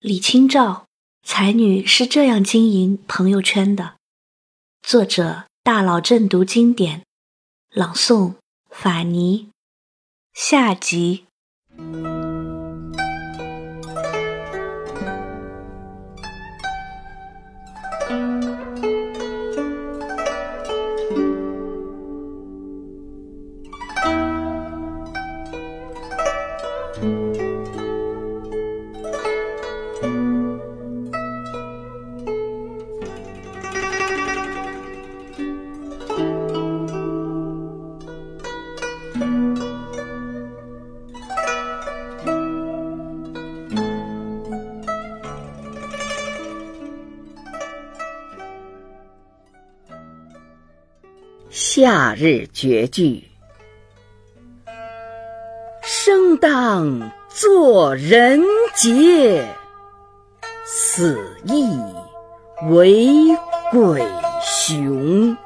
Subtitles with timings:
[0.00, 0.86] 李清照，
[1.24, 3.96] 才女是这样经营朋友圈的。
[4.80, 7.04] 作者：大佬正读经典，
[7.70, 8.34] 朗诵：
[8.70, 9.48] 法尼。
[10.32, 11.24] 下集。
[51.60, 53.28] 夏日绝句，
[55.82, 58.40] 生当作人
[58.76, 59.44] 杰，
[60.64, 61.68] 死亦
[62.70, 63.08] 为
[63.72, 64.06] 鬼
[64.40, 65.36] 雄。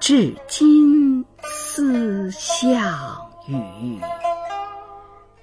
[0.00, 2.74] 至今思项
[3.46, 4.00] 羽，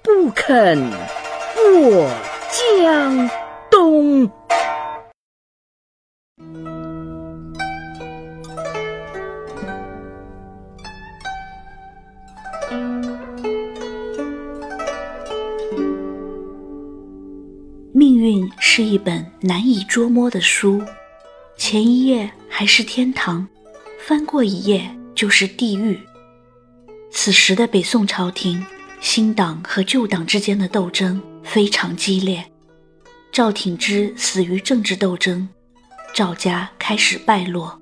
[0.02, 2.10] 不肯过
[2.50, 3.30] 江
[3.70, 4.28] 东。
[18.30, 20.84] 运是一本难以捉摸的书，
[21.58, 23.48] 前一页还是天堂，
[24.06, 26.00] 翻过一页就是地狱。
[27.12, 28.64] 此时的北宋朝廷，
[29.02, 32.46] 新党和旧党之间的斗争非常激烈。
[33.32, 35.50] 赵挺之死于政治斗争，
[36.14, 37.82] 赵家开始败落，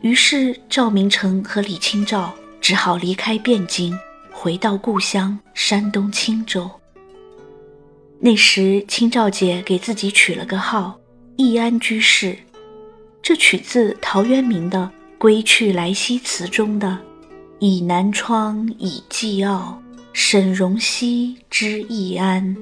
[0.00, 3.94] 于是赵明诚和李清照只好离开汴京，
[4.32, 6.70] 回到故乡山东青州。
[8.22, 11.00] 那时，清照姐给自己取了个号
[11.36, 12.36] “易安居士”，
[13.22, 16.98] 这取自陶渊明的《归去来兮辞》中的
[17.60, 19.82] “倚南窗，以寄傲，
[20.12, 22.54] 沈荣兮之易安”，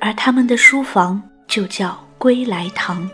[0.00, 3.08] 而他们的书房就叫“归来堂”。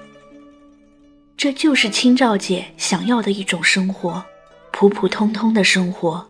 [1.37, 4.25] 这就是清照姐想要的一种生活，
[4.73, 6.27] 普普通通的生活。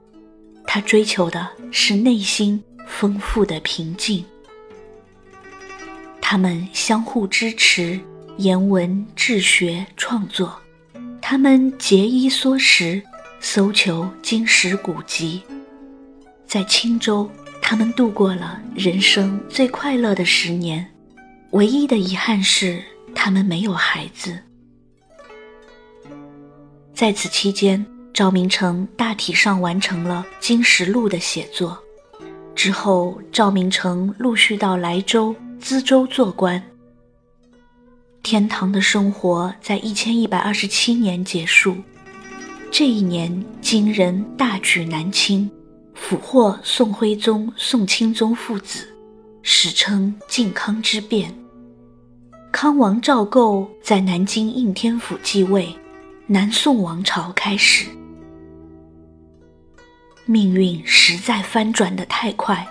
[0.66, 4.24] 她追求的是内心丰富的平静。
[6.34, 7.96] 他们相互支持，
[8.38, 10.48] 言文治学创作；
[11.22, 13.00] 他们节衣缩食，
[13.38, 15.44] 搜求经史古籍。
[16.44, 17.30] 在青州，
[17.62, 20.84] 他们度过了人生最快乐的十年。
[21.52, 22.82] 唯一的遗憾是，
[23.14, 24.36] 他们没有孩子。
[26.92, 31.78] 在此期间，赵明诚大体上完成了《金石录》的写作。
[32.56, 35.32] 之后，赵明诚陆续到莱州。
[35.64, 36.62] 资州做官，
[38.22, 41.74] 天堂的生活在一千一百二十七年结束。
[42.70, 45.50] 这一年，金人大举南侵，
[45.94, 48.86] 俘获宋徽宗、宋钦宗父子，
[49.40, 51.34] 史称靖康之变。
[52.52, 55.74] 康王赵构在南京应天府继位，
[56.26, 57.86] 南宋王朝开始。
[60.26, 62.68] 命运实在翻转的太快。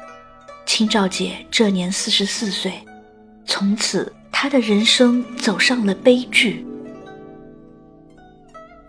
[0.66, 2.74] 清照姐这年四十四岁，
[3.46, 6.66] 从此她的人生走上了悲剧。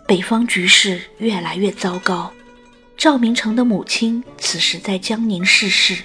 [0.06, 2.30] 北方局势越来越糟糕，
[2.96, 6.02] 赵明诚的母亲此时在江宁逝世，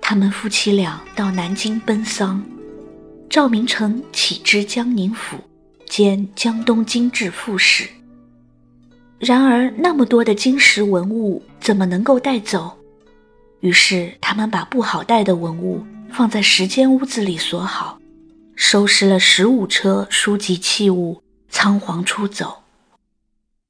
[0.00, 2.42] 他们夫妻俩到南京奔丧。
[3.28, 5.36] 赵明诚起知江宁府，
[5.86, 7.86] 兼江东经制副使。
[9.18, 12.77] 然而那么多的金石文物，怎么能够带走？
[13.60, 18.00] 于是，他们把不好带的文物放在十间屋子里锁好，
[18.54, 22.62] 收拾了十五车书籍器物，仓皇出走。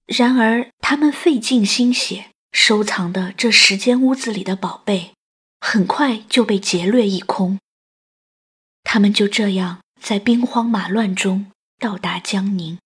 [0.06, 5.12] 然而，他们费尽心血收藏的这十间屋子里的宝贝，
[5.60, 7.58] 很快就被劫掠一空。
[8.84, 12.78] 他们就这样在兵荒马乱中到达江宁。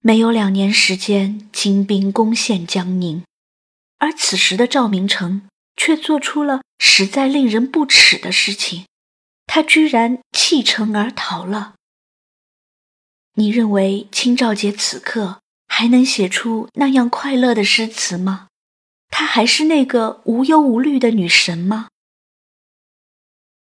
[0.00, 3.22] 没有两年时间，金兵攻陷江宁。
[3.98, 8.86] 而此时的赵明诚却做出了实在令人不齿的事情，
[9.46, 11.74] 他居然弃城而逃了。
[13.34, 18.48] 你认为清照姐此刻还能写出那样快乐的诗词吗？
[19.10, 21.88] 她还是那个无忧无虑的女神吗？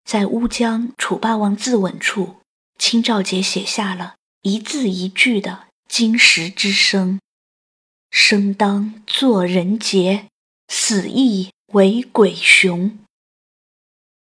[0.04, 2.38] 在乌江楚霸王自刎处，
[2.78, 7.20] 清照姐写下了一字一句的金石之声。
[8.12, 10.28] 生当作人杰，
[10.68, 13.00] 死亦为鬼雄。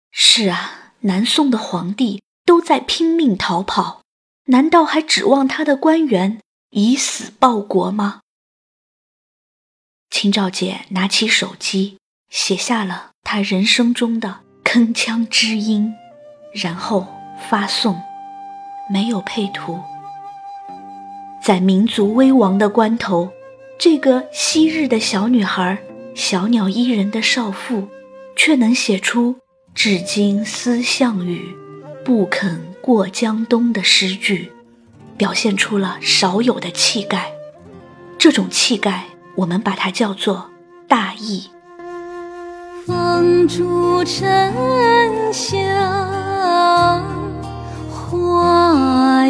[0.09, 4.01] 是啊，南宋的皇帝都在拼命逃跑，
[4.45, 6.41] 难道还指望他的官员
[6.71, 8.21] 以死报国吗？
[10.09, 11.99] 清照姐拿起手机，
[12.31, 15.93] 写下了她人生中的铿锵之音，
[16.51, 17.07] 然后
[17.47, 18.01] 发送，
[18.89, 19.79] 没有配图。
[21.39, 23.31] 在民族危亡的关头，
[23.77, 25.77] 这个昔日的小女孩，
[26.13, 27.87] 小鸟依人的少妇，
[28.35, 29.35] 却能写出
[29.75, 31.55] “至今思项羽，
[32.03, 34.51] 不肯过江东”的诗句，
[35.17, 37.31] 表现出了少有的气概。
[38.17, 39.05] 这种气概。
[39.35, 40.49] 我们把它叫做
[40.87, 41.49] 大义。
[42.85, 44.53] 风烛沉
[45.33, 47.03] 香，
[47.89, 49.27] 花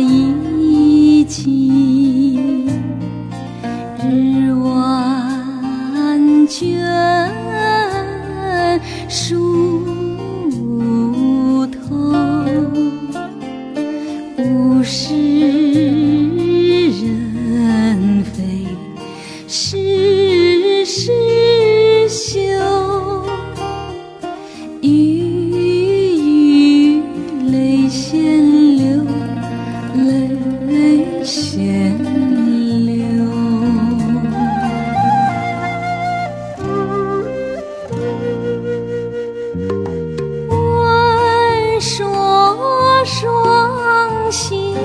[44.35, 44.75] 惜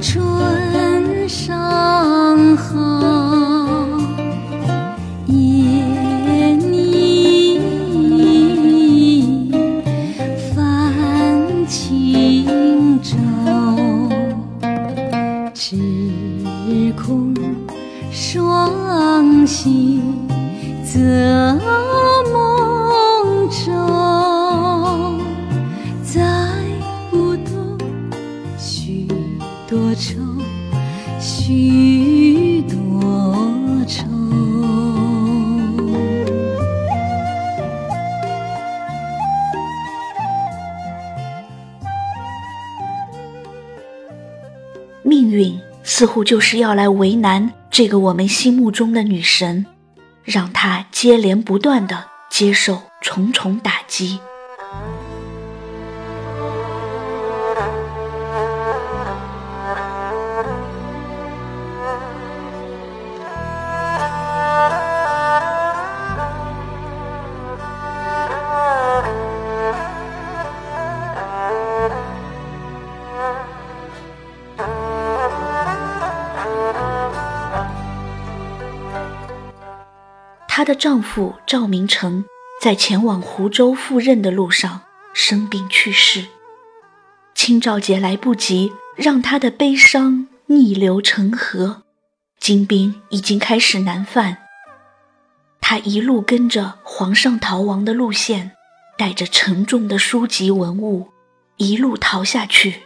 [0.00, 1.26] 春
[45.02, 49.66] 命运似乎就是要来为难这个我们心目中的女神，
[50.24, 54.20] 让她接连不断的接受重重打击。
[80.80, 82.24] 丈夫赵明诚
[82.58, 84.80] 在前往湖州赴任的路上
[85.12, 86.24] 生病去世，
[87.34, 91.82] 清照节来不及让她的悲伤逆流成河，
[92.38, 94.38] 金兵已经开始南犯。
[95.60, 98.52] 她一路跟着皇上逃亡的路线，
[98.96, 101.08] 带着沉重的书籍文物，
[101.58, 102.84] 一路逃下去。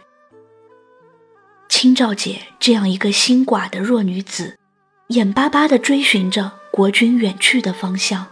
[1.69, 4.57] 清照姐这样一个心寡的弱女子，
[5.07, 6.51] 眼巴巴地追寻着。
[6.75, 8.27] 国君远去的方向，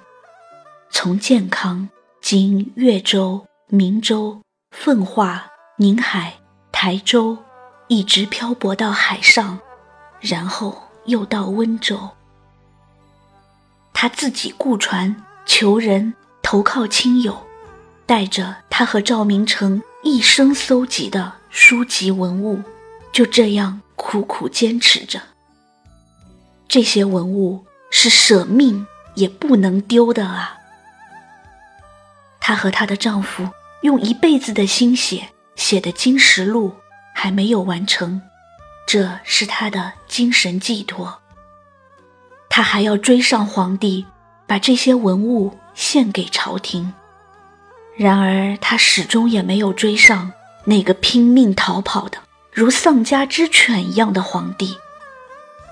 [0.91, 1.87] 从健康
[2.21, 4.41] 经越州、明州、
[4.71, 5.47] 奉化、
[5.77, 6.33] 宁海、
[6.69, 7.37] 台州，
[7.87, 9.57] 一直漂泊到海上，
[10.19, 11.97] 然后又到温州。
[13.93, 17.41] 他自己雇船求人投靠亲友，
[18.05, 22.61] 带着他和赵明诚一生搜集的书籍文物，
[23.13, 25.21] 就这样苦苦坚持着。
[26.67, 27.65] 这些文物。
[27.95, 30.57] 是舍命也不能丢的啊！
[32.39, 33.47] 她和她的丈夫
[33.81, 36.69] 用一辈子的心血写的《金石录》
[37.13, 38.19] 还没有完成，
[38.87, 41.21] 这是她的精神寄托。
[42.49, 44.07] 她还要追上皇帝，
[44.47, 46.95] 把这些文物献给朝廷。
[47.95, 50.33] 然而，她始终也没有追上
[50.65, 52.17] 那个拼命逃跑的
[52.51, 54.79] 如丧家之犬一样的皇帝。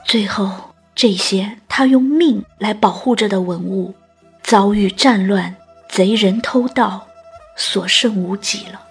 [0.06, 0.71] 最后。
[0.94, 3.96] 这些他用命来保护着的文物，
[4.44, 5.56] 遭遇战乱、
[5.90, 7.08] 贼人偷盗，
[7.56, 8.82] 所剩无几了。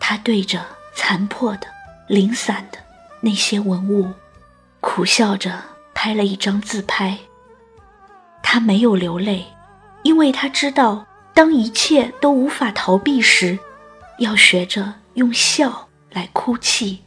[0.00, 0.60] 他对着
[0.94, 1.66] 残破的、
[2.08, 2.78] 零散的
[3.20, 4.10] 那些文物，
[4.80, 5.62] 苦笑着
[5.94, 7.18] 拍了一张自拍。
[8.42, 9.46] 他没有流泪，
[10.02, 13.58] 因为他知道，当一切都无法逃避时，
[14.18, 17.02] 要学着用笑来哭泣，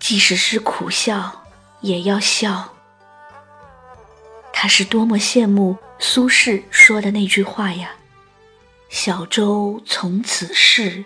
[0.00, 1.42] 即使是苦笑。
[1.86, 2.74] 也要笑。
[4.52, 7.90] 他是多么羡慕苏轼说的那句话呀！
[8.88, 11.04] 小舟从此逝，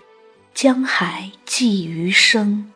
[0.54, 2.72] 江海寄余生。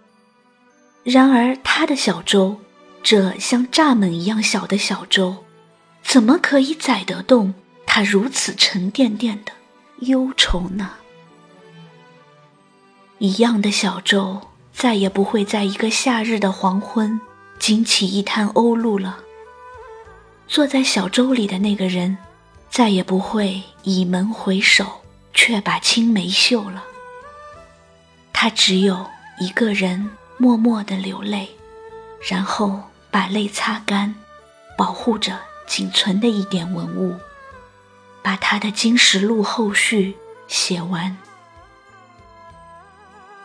[1.03, 2.59] 然而，他的小舟，
[3.03, 5.45] 这像蚱蜢一样小的小舟，
[6.03, 7.55] 怎么可以载得动
[7.87, 9.53] 他如此沉甸甸的
[10.01, 10.93] 忧愁呢？
[13.19, 14.41] 一样的小舟，
[14.73, 17.21] 再也不会在一个夏日的黄昏
[17.59, 19.19] 惊起一滩鸥鹭了。
[20.47, 22.19] 坐在小舟里的那个人，
[22.71, 26.85] 再也不会倚门回首，却把青梅嗅了。
[28.33, 29.07] 他只有
[29.39, 30.11] 一个人。
[30.37, 31.49] 默默地流泪，
[32.29, 34.17] 然后把泪擦干，
[34.77, 37.17] 保护着仅存的一点文物，
[38.21, 40.17] 把他的《金石录》后续
[40.49, 41.17] 写完。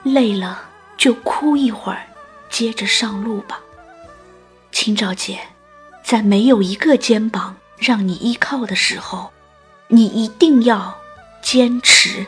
[0.02, 0.64] 累了
[0.98, 2.08] 就哭一会儿，
[2.50, 3.60] 接着上路吧。
[4.72, 5.40] 清照姐，
[6.04, 9.32] 在没有一个肩膀让你依靠的时候，
[9.88, 10.98] 你一定要
[11.42, 12.26] 坚持。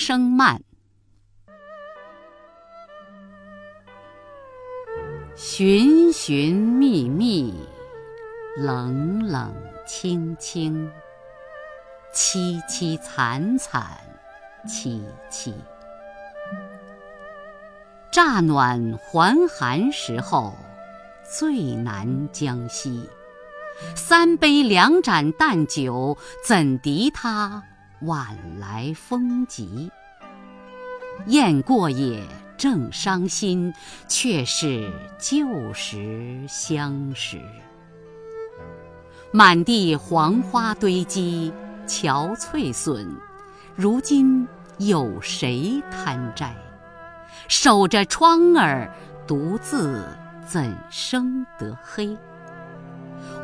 [0.00, 0.62] 声慢，
[5.36, 7.54] 寻寻觅觅，
[8.56, 9.54] 冷冷
[9.86, 10.90] 清清，
[12.14, 13.98] 凄凄惨惨
[14.66, 15.54] 戚戚。
[18.10, 20.56] 乍暖还寒时候，
[21.30, 23.06] 最难将息。
[23.94, 27.62] 三杯两盏淡酒，怎敌他？
[28.02, 29.90] 晚来风急，
[31.26, 32.26] 雁过也
[32.56, 33.74] 正伤心，
[34.08, 37.38] 却是旧时相识。
[39.30, 41.52] 满地黄花堆积，
[41.86, 43.06] 憔悴损，
[43.76, 46.56] 如今有谁堪摘？
[47.48, 48.90] 守着窗儿，
[49.26, 50.02] 独自
[50.46, 52.16] 怎生得黑？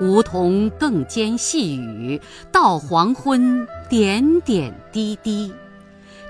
[0.00, 2.20] 梧桐更兼细雨，
[2.52, 5.52] 到黄昏点点滴滴。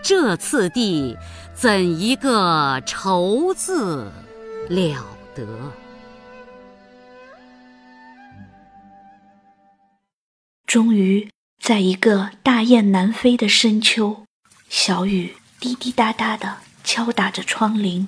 [0.03, 1.17] 这次第，
[1.55, 4.11] 怎一个愁字
[4.69, 5.05] 了
[5.35, 5.45] 得！
[10.67, 11.29] 终于，
[11.61, 14.25] 在一个大雁南飞的深秋，
[14.69, 18.07] 小雨滴滴答答的敲打着窗棂。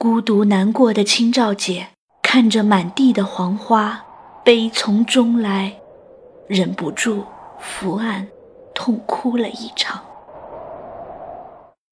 [0.00, 1.88] 孤独难过的清照姐
[2.22, 4.04] 看着满地的黄花，
[4.44, 5.76] 悲从中来，
[6.46, 7.24] 忍不住
[7.58, 8.28] 伏案
[8.72, 10.04] 痛哭了一场。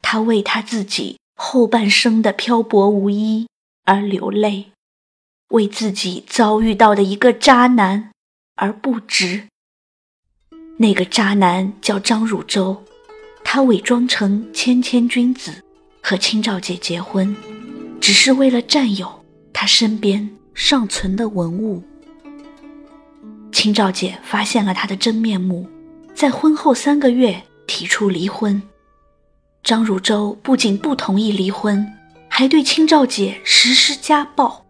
[0.03, 3.49] 她为她自己后半生的漂泊无依
[3.85, 4.67] 而流泪，
[5.49, 8.13] 为自己遭遇到的一个渣男
[8.55, 9.49] 而不值。
[10.77, 12.85] 那个渣男叫张汝舟，
[13.43, 15.65] 他伪装成谦谦君子，
[16.01, 17.37] 和清照姐结婚。
[18.07, 19.13] 只是为了占有
[19.53, 21.83] 他身边尚存的文物。
[23.51, 25.69] 清照姐发现了他的真面目，
[26.15, 28.63] 在婚后三个月提出离婚。
[29.65, 31.85] 张汝舟不仅不同意离婚，
[32.29, 34.65] 还对清照姐实施家暴。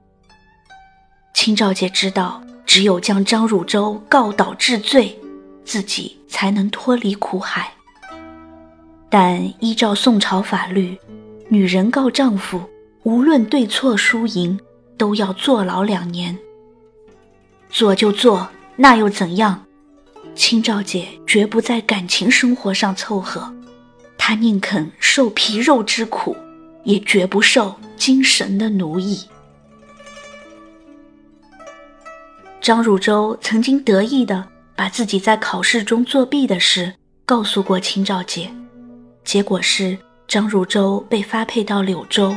[1.34, 5.14] 清照姐知道，只有将张汝舟告倒治罪，
[5.62, 7.70] 自己才能脱离苦海。
[9.10, 10.96] 但依照宋朝法律，
[11.50, 12.58] 女人告丈夫。
[13.06, 14.58] 无论对错输赢，
[14.98, 16.36] 都要坐牢两年。
[17.70, 19.64] 做就做，那又怎样？
[20.34, 23.54] 清照姐绝不在感情生活上凑合，
[24.18, 26.36] 她宁肯受皮肉之苦，
[26.82, 29.20] 也绝不受精神的奴役。
[32.60, 34.44] 张汝舟曾经得意的
[34.74, 36.92] 把自己在考试中作弊的事
[37.24, 38.50] 告诉过清照姐，
[39.22, 39.96] 结果是
[40.26, 42.34] 张汝舟被发配到柳州。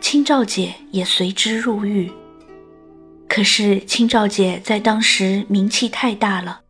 [0.00, 2.10] 清照姐也随之入狱。
[3.28, 6.60] 可是清照姐在当时名气太大了，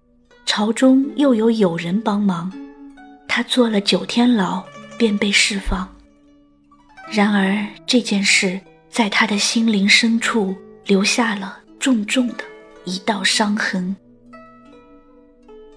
[0.45, 2.53] 朝中又有友人帮忙，
[3.27, 4.63] 她坐了九天牢
[4.99, 5.89] 便被释放。
[7.11, 8.61] 然而这件事
[8.91, 12.45] 在她的心灵深处留下了重重的
[12.85, 13.97] 一道伤痕。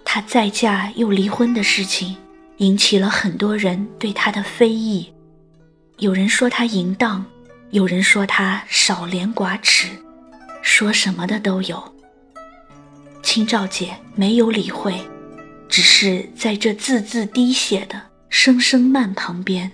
[0.04, 2.18] 她再嫁又离婚的事情，
[2.58, 5.14] 引起了很多人对她的非议，
[6.00, 7.26] 有人说她淫荡。
[7.74, 9.88] 有人说他少廉寡耻，
[10.62, 11.84] 说什么的都有。
[13.24, 14.94] 清照姐没有理会，
[15.68, 18.00] 只是在这字字滴血的
[18.30, 19.72] 声声慢旁边，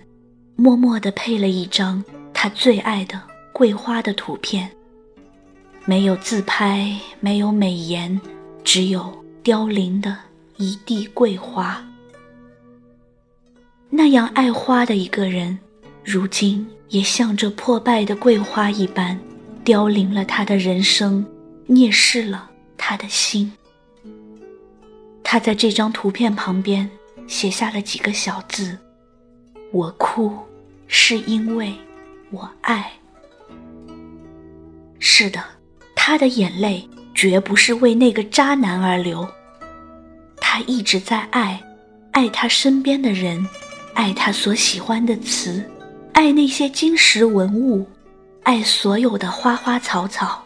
[0.56, 2.02] 默默地配了一张
[2.34, 4.72] 他最爱的桂花的图片。
[5.84, 8.18] 没有自拍，没有美颜，
[8.64, 9.14] 只有
[9.44, 10.18] 凋零的
[10.56, 11.86] 一地桂花。
[13.90, 15.60] 那样爱花的一个人，
[16.12, 19.16] 如今也像这破败的桂花一般，
[19.64, 21.24] 凋零了他的人生，
[21.68, 22.50] 蔑视了
[22.80, 23.54] 他的心。
[25.24, 26.90] 他在这张图片旁边
[27.28, 28.76] 写下了几个小字
[29.72, 30.36] ：“我哭，
[30.88, 31.72] 是因为
[32.32, 32.92] 我爱。”
[34.98, 35.44] 是的，
[35.96, 39.30] 他的眼泪绝不是为那个渣男而流，
[40.38, 41.62] 他一直在爱，
[42.14, 43.48] 爱他身边的人。
[43.94, 45.64] 爱他所喜欢的词，
[46.20, 47.88] 爱那些金石文物，
[48.44, 50.44] 爱所有的花花草草。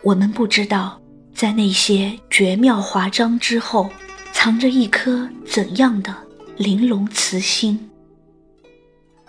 [0.00, 0.98] 我们不知道，
[1.34, 3.90] 在那些绝妙华章之后，
[4.32, 6.16] 藏着一颗怎样的
[6.56, 7.78] 玲珑慈心。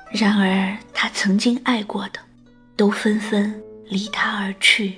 [0.10, 2.20] 然而，他曾经爱过的，
[2.78, 4.94] 都纷纷离他而去，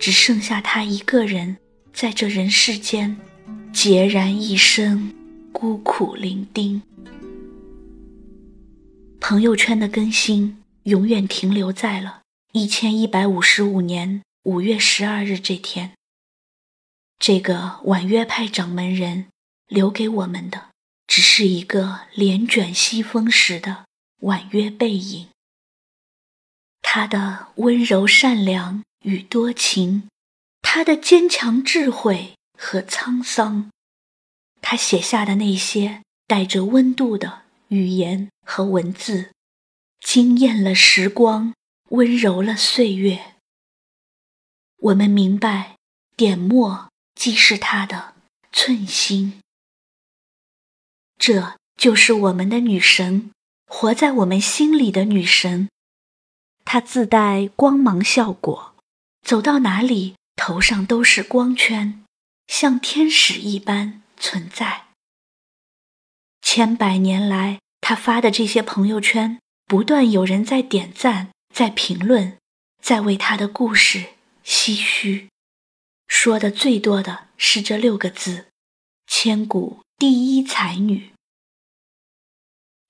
[0.00, 1.56] 只剩下他一个人
[1.92, 3.16] 在这人世间，
[3.72, 5.14] 孑然一身，
[5.52, 6.80] 孤苦伶仃。
[9.26, 12.20] 朋友圈的更新永远停留在了
[12.52, 15.92] 一千一百五十五年五月十二日这天。
[17.18, 19.28] 这个婉约派掌门人
[19.66, 20.68] 留给我们的，
[21.06, 23.86] 只是一个帘卷西风时的
[24.20, 25.28] 婉约背影。
[26.82, 30.06] 他的温柔善良与多情，
[30.60, 33.70] 他的坚强智慧和沧桑，
[34.60, 37.44] 他写下的那些带着温度的。
[37.68, 39.32] 语言和文字，
[40.00, 41.54] 惊艳了时光，
[41.90, 43.34] 温柔了岁月。
[44.76, 45.76] 我们明白，
[46.14, 48.14] 点墨即是他的
[48.52, 49.40] 寸心。
[51.16, 53.30] 这就是我们的女神，
[53.66, 55.68] 活在我们心里的女神。
[56.66, 58.74] 她自带光芒效果，
[59.22, 62.04] 走到哪里头上都是光圈，
[62.46, 64.88] 像天使一般存在。
[66.42, 72.38] 千百年来，他发的这些朋友圈，不断有人在点赞，在评论，
[72.80, 75.28] 在为他的故事唏嘘。
[76.08, 78.46] 说的最多的是这六个字
[79.06, 81.10] ：“千古第一才女。”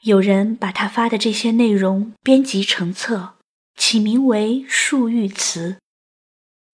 [0.02, 3.34] 有人把他发的这些内容编辑成册，
[3.76, 5.72] 起名为《漱玉词》。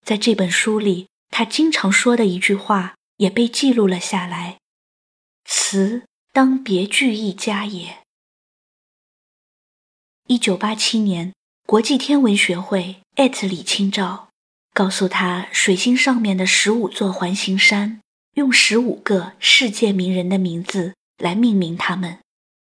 [0.05, 4.59] 在这本书里，他经常说的一句话也被记录了下来
[5.43, 6.03] ：“词。”
[6.33, 8.00] 当别具一家也。
[10.31, 11.33] 一九八七年，
[11.67, 14.29] 国际天文学会艾特李清照，
[14.73, 17.99] 告诉他水星上面的十五座环形山，
[18.35, 22.19] 用十五个世界名人的名字来命名他们。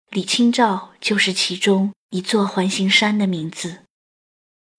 [0.10, 3.84] 李清照就是其中一座环形山的名字。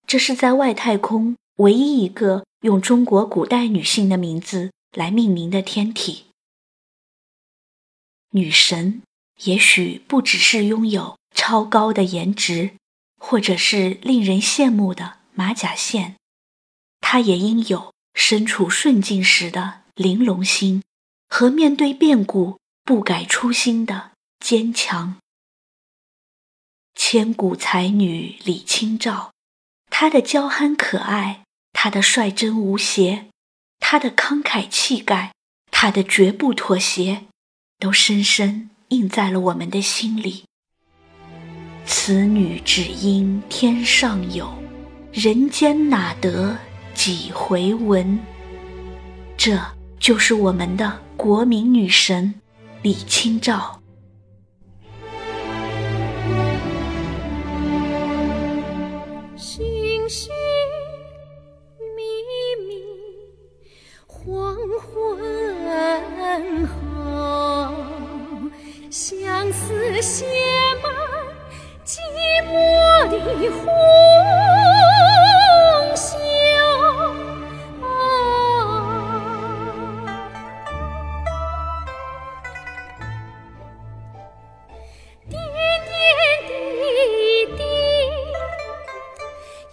[0.05, 6.25] 这是在外太空唯一一个用中国古代女性的名字来命名的天体。
[8.31, 9.01] 女神
[9.45, 12.71] 也许不只是拥有超高的颜值，
[13.19, 16.15] 或者是令人羡慕的马甲线，
[17.01, 20.81] 她也应有身处顺境时的玲珑心
[21.29, 25.17] 和面对变故不改初心的坚强。
[26.95, 29.31] 千古才女李清照，
[29.91, 31.43] 她的娇憨可爱，
[31.73, 33.27] 她的率真无邪，
[33.79, 35.33] 她的慷慨气概，
[35.69, 37.25] 她的绝不妥协。
[37.77, 40.45] 都深深印在了我们的心里。
[41.85, 44.47] 此女只应天上有，
[45.11, 46.55] 人间哪得
[46.93, 48.19] 几回闻？
[49.37, 49.59] 这
[49.99, 52.35] 就是我们的国民女神
[52.81, 53.81] 李清照。
[59.35, 59.65] 寻
[60.09, 60.31] 寻
[61.95, 62.01] 觅
[62.67, 62.83] 觅，
[64.05, 66.73] 黄昏后。
[68.89, 70.25] 相思写
[70.81, 71.14] 满
[73.41, 73.65] 一壶
[75.95, 76.19] 香
[77.81, 77.85] 啊
[85.29, 85.33] 点
[85.85, 85.93] 点
[86.47, 86.53] 滴
[87.57, 87.61] 滴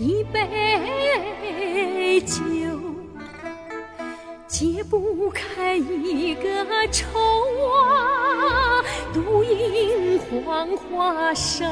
[0.04, 2.34] 一杯酒
[4.46, 7.08] 解不开一个愁
[7.68, 11.64] 啊独饮黄花瘦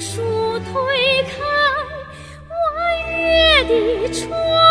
[0.00, 0.22] 树
[0.60, 1.42] 推开
[2.48, 4.67] 弯月的窗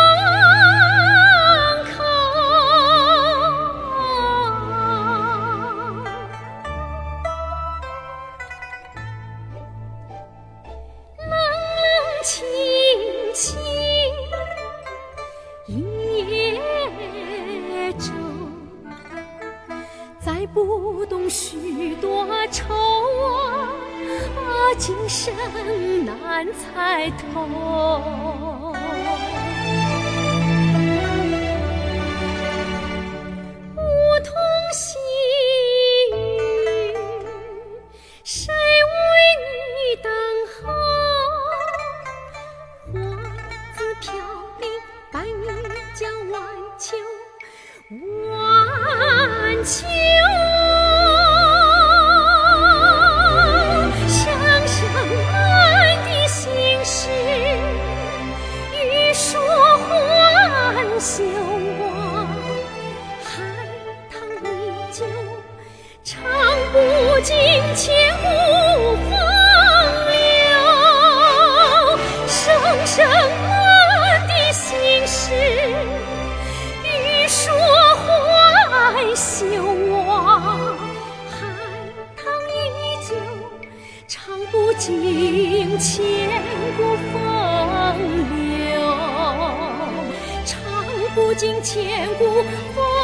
[84.87, 86.41] 尽千
[86.77, 87.19] 古风
[88.37, 88.81] 流
[90.45, 90.63] 唱
[91.13, 92.23] 不尽千古
[92.73, 92.96] 风